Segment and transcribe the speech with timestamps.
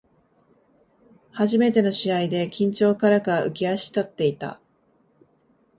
[1.31, 4.59] 初めての試合で緊張からか浮き足立っていた